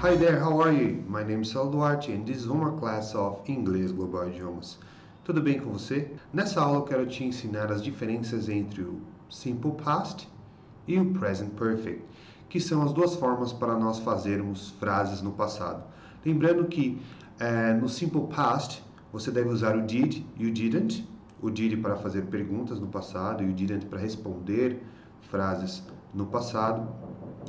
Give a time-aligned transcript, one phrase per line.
[0.00, 1.02] Hi there, how are you?
[1.08, 4.78] My name is Sal Duarte and this is uma class of Inglês Global Idiomas.
[5.24, 6.12] Tudo bem com você?
[6.32, 10.28] Nessa aula eu quero te ensinar as diferenças entre o Simple Past
[10.86, 12.04] e o Present Perfect,
[12.48, 15.82] que são as duas formas para nós fazermos frases no passado.
[16.24, 17.02] Lembrando que
[17.40, 18.80] é, no Simple Past
[19.12, 21.08] você deve usar o did e o didn't,
[21.42, 24.80] o did para fazer perguntas no passado e o didn't para responder
[25.22, 25.82] frases
[26.14, 26.88] no passado.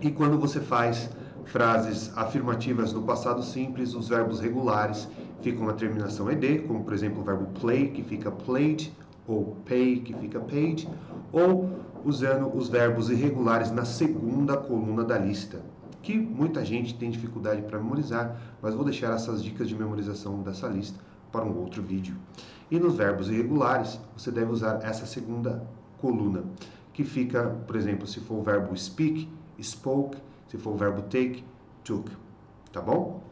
[0.00, 1.10] E quando você faz
[1.50, 5.08] frases afirmativas no passado simples, os verbos regulares
[5.42, 8.94] ficam na terminação ed, como por exemplo o verbo play, que fica played,
[9.26, 10.88] ou pay, que fica paid,
[11.32, 11.68] ou
[12.04, 15.60] usando os verbos irregulares na segunda coluna da lista,
[16.02, 20.68] que muita gente tem dificuldade para memorizar, mas vou deixar essas dicas de memorização dessa
[20.68, 21.00] lista
[21.32, 22.16] para um outro vídeo.
[22.70, 25.66] E nos verbos irregulares, você deve usar essa segunda
[25.98, 26.44] coluna,
[26.92, 29.28] que fica, por exemplo, se for o verbo speak,
[29.60, 30.16] spoke,
[30.50, 31.44] se for o verbo take,
[31.84, 32.10] took.
[32.72, 33.22] Tá bom?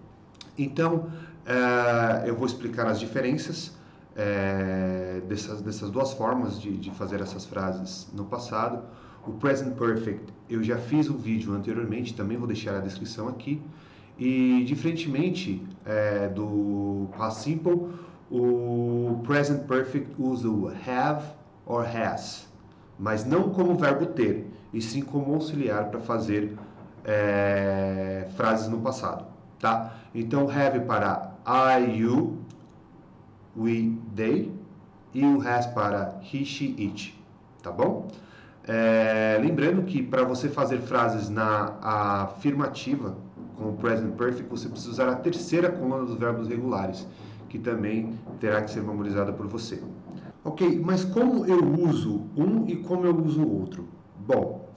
[0.56, 1.08] Então,
[1.46, 3.76] uh, eu vou explicar as diferenças
[4.14, 8.84] uh, dessas, dessas duas formas de, de fazer essas frases no passado.
[9.26, 13.60] O present perfect, eu já fiz um vídeo anteriormente, também vou deixar a descrição aqui.
[14.16, 17.88] E, diferentemente uh, do past simple,
[18.30, 21.24] o present perfect usa o have
[21.66, 22.48] or has,
[22.98, 26.56] mas não como verbo ter, e sim como auxiliar para fazer
[27.08, 29.24] é, frases no passado,
[29.58, 29.96] tá?
[30.14, 32.36] Então, have para I, you,
[33.56, 34.52] we, they
[35.14, 37.18] e o has para he, she, it,
[37.62, 38.08] tá bom?
[38.66, 43.16] É, lembrando que para você fazer frases na afirmativa
[43.56, 47.06] com o present perfect, você precisa usar a terceira coluna dos verbos regulares,
[47.48, 49.82] que também terá que ser memorizada por você.
[50.44, 53.88] Ok, mas como eu uso um e como eu uso o outro?
[54.26, 54.67] Bom,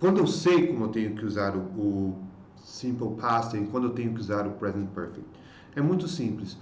[0.00, 2.18] quando eu sei como eu tenho que usar o, o
[2.64, 5.28] simple past e quando eu tenho que usar o present perfect,
[5.76, 6.56] é muito simples.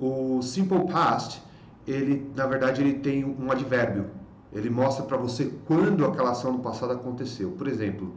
[0.00, 1.42] O simple past,
[1.86, 4.06] ele na verdade ele tem um advérbio.
[4.52, 7.50] Ele mostra para você quando aquela ação no passado aconteceu.
[7.50, 8.14] Por exemplo,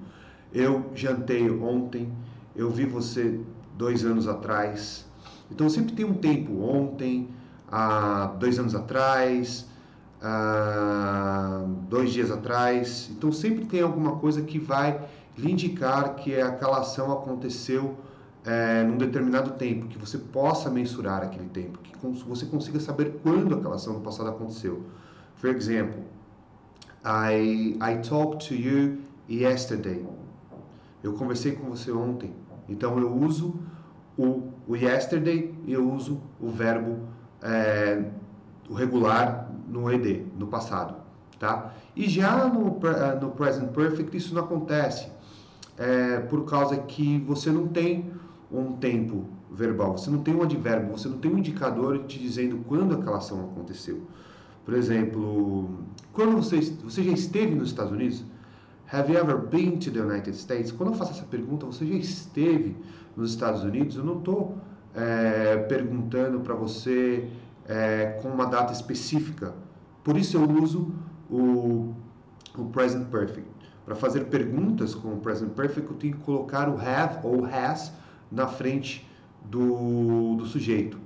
[0.53, 2.13] eu jantei ontem,
[2.55, 3.39] eu vi você
[3.75, 5.05] dois anos atrás.
[5.49, 7.29] Então sempre tem um tempo ontem,
[7.67, 9.67] há dois anos atrás,
[10.21, 13.09] ah, dois dias atrás.
[13.11, 15.07] Então sempre tem alguma coisa que vai
[15.37, 17.95] lhe indicar que aquela ação aconteceu
[18.45, 21.93] é, num determinado tempo, que você possa mensurar aquele tempo, que
[22.25, 24.83] você consiga saber quando aquela ação no passado aconteceu.
[25.35, 26.03] For example,
[27.05, 28.99] I, I talked to you
[29.29, 30.05] yesterday.
[31.03, 32.33] Eu conversei com você ontem.
[32.67, 33.59] Então eu uso
[34.17, 37.07] o, o yesterday e eu uso o verbo
[37.41, 38.03] é,
[38.69, 40.95] o regular no ED, no passado,
[41.39, 41.73] tá?
[41.95, 45.09] E já no, eh, no Present Perfect isso não acontece,
[45.77, 48.11] é, por causa que você não tem
[48.51, 52.63] um tempo verbal, você não tem um advérbio, você não tem um indicador te dizendo
[52.67, 54.01] quando aquela ação aconteceu.
[54.65, 55.69] Por exemplo,
[56.11, 58.25] quando você, você já esteve nos Estados Unidos?
[58.91, 60.71] Have you ever been to the United States?
[60.71, 62.75] Quando eu faço essa pergunta, você já esteve
[63.15, 63.97] nos Estados Unidos?
[63.97, 64.57] Eu não estou
[64.95, 67.29] é, perguntando para você
[67.67, 69.53] é, com uma data específica.
[70.03, 70.93] Por isso eu uso
[71.29, 71.93] o,
[72.57, 73.47] o present perfect.
[73.85, 77.91] Para fazer perguntas com o present perfect, eu tenho que colocar o have ou has
[78.31, 79.09] na frente
[79.45, 80.99] do, do sujeito,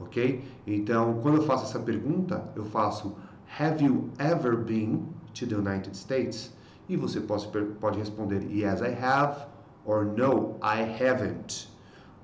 [0.00, 0.44] ok?
[0.66, 3.16] Então, quando eu faço essa pergunta, eu faço
[3.58, 6.52] Have you ever been to the United States?
[6.88, 7.48] E você pode,
[7.80, 9.46] pode responder Yes, I have
[9.84, 11.68] or No, I haven't,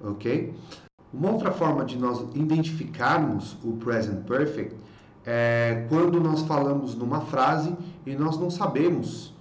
[0.01, 0.55] ok?
[1.13, 4.77] Uma outra forma de nós identificarmos o present perfect
[5.25, 7.75] é quando nós falamos numa frase
[8.05, 9.35] e nós não sabemos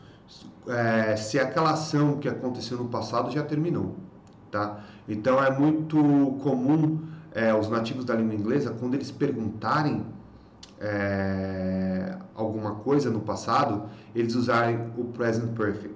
[0.67, 3.95] é, se aquela ação que aconteceu no passado já terminou,
[4.51, 4.83] tá?
[5.07, 5.97] Então é muito
[6.41, 6.99] comum
[7.33, 10.05] é, os nativos da língua inglesa quando eles perguntarem
[10.79, 13.83] é, alguma coisa no passado,
[14.15, 15.95] eles usarem o present perfect.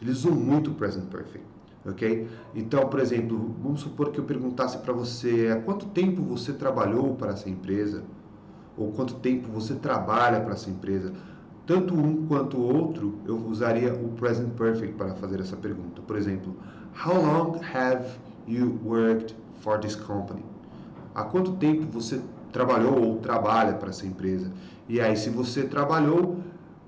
[0.00, 1.57] Eles usam muito o present perfect
[1.90, 2.28] ok?
[2.54, 7.14] Então, por exemplo, vamos supor que eu perguntasse para você há quanto tempo você trabalhou
[7.14, 8.02] para essa empresa
[8.76, 11.12] ou quanto tempo você trabalha para essa empresa.
[11.66, 16.00] Tanto um quanto o outro, eu usaria o present perfect para fazer essa pergunta.
[16.00, 16.56] Por exemplo,
[17.04, 18.06] how long have
[18.46, 20.42] you worked for this company?
[21.14, 22.20] Há quanto tempo você
[22.52, 24.50] trabalhou ou trabalha para essa empresa?
[24.88, 26.38] E aí, se você trabalhou,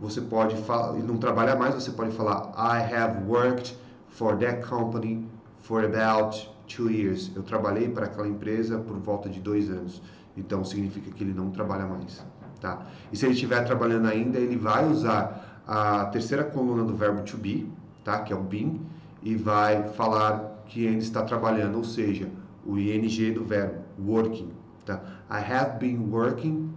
[0.00, 3.76] você pode falar, e não trabalha mais, você pode falar I have worked
[4.10, 5.26] for that company
[5.60, 7.30] for about two years.
[7.34, 10.02] Eu trabalhei para aquela empresa por volta de dois anos.
[10.36, 12.24] Então significa que ele não trabalha mais,
[12.60, 12.86] tá?
[13.12, 17.36] E se ele estiver trabalhando ainda, ele vai usar a terceira coluna do verbo to
[17.36, 17.68] be,
[18.04, 18.20] tá?
[18.20, 18.80] Que é o been,
[19.22, 22.30] e vai falar que ainda está trabalhando, ou seja,
[22.64, 24.50] o ing do verbo working.
[24.86, 25.00] Tá?
[25.28, 26.72] I have been working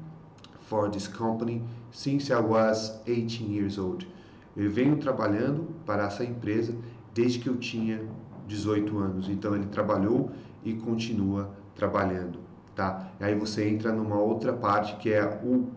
[0.61, 4.07] for this company since I was 18 years old.
[4.55, 6.75] Eu venho trabalhando para essa empresa
[7.13, 8.01] desde que eu tinha
[8.47, 9.29] 18 anos.
[9.29, 10.31] Então ele trabalhou
[10.63, 12.39] e continua trabalhando,
[12.75, 13.11] tá?
[13.19, 15.67] E aí você entra numa outra parte que é o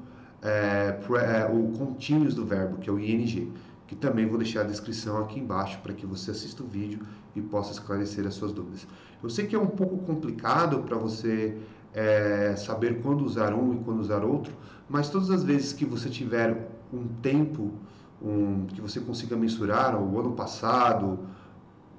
[0.43, 3.53] é, é, o continuous do verbo, que é o ing,
[3.87, 7.01] que também vou deixar a descrição aqui embaixo para que você assista o vídeo
[7.35, 8.87] e possa esclarecer as suas dúvidas.
[9.23, 11.57] Eu sei que é um pouco complicado para você
[11.93, 14.53] é, saber quando usar um e quando usar outro,
[14.89, 17.73] mas todas as vezes que você tiver um tempo
[18.23, 21.19] um, que você consiga mensurar, o ano passado,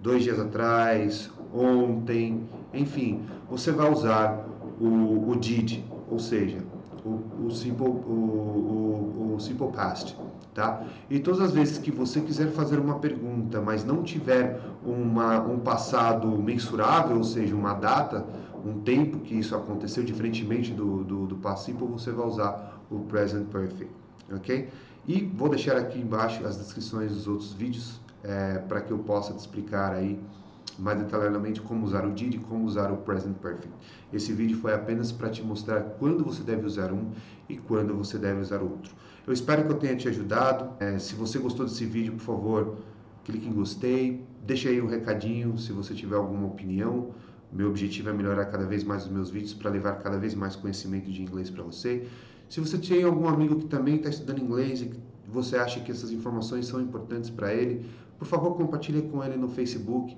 [0.02, 2.44] dois dias atrás, ontem,
[2.74, 4.46] enfim, você vai usar
[4.80, 6.60] o, o did, ou seja,
[7.06, 10.18] o, o, simple, o, o, simple past.
[10.54, 10.84] Tá?
[11.08, 15.60] E todas as vezes que você quiser fazer uma pergunta, mas não tiver uma, um
[15.60, 18.26] passado mensurável, ou seja, uma data,
[18.66, 23.02] um tempo que isso aconteceu, diferentemente do, do, do past simple, você vai usar o
[23.02, 23.92] present perfect,
[24.34, 24.68] ok?
[25.08, 29.34] E vou deixar aqui embaixo as descrições dos outros vídeos é, para que eu possa
[29.34, 30.20] te explicar aí
[30.78, 33.74] mais detalhadamente como usar o did e como usar o present perfect.
[34.12, 37.12] Esse vídeo foi apenas para te mostrar quando você deve usar um
[37.48, 38.94] e quando você deve usar outro.
[39.26, 40.72] Eu espero que eu tenha te ajudado.
[40.80, 42.78] É, se você gostou desse vídeo, por favor,
[43.24, 47.12] clique em gostei, deixe aí um recadinho se você tiver alguma opinião.
[47.52, 50.56] Meu objetivo é melhorar cada vez mais os meus vídeos para levar cada vez mais
[50.56, 52.08] conhecimento de inglês para você.
[52.50, 54.92] Se você tem algum amigo que também está estudando inglês e
[55.28, 57.86] você acha que essas informações são importantes para ele,
[58.18, 60.18] por favor, compartilhe com ele no Facebook.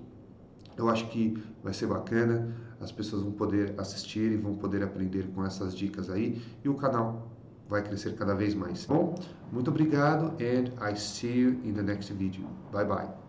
[0.77, 5.27] Eu acho que vai ser bacana, as pessoas vão poder assistir e vão poder aprender
[5.35, 7.29] com essas dicas aí e o canal
[7.67, 8.85] vai crescer cada vez mais.
[8.85, 9.15] Bom,
[9.51, 12.47] muito obrigado and I see you in the next video.
[12.71, 13.28] Bye bye.